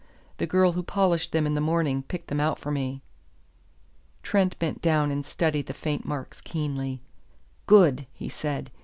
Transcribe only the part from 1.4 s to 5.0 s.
in the morning picked them out for me." Trent bent